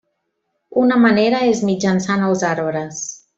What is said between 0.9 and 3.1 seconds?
manera és mitjançant els arbres.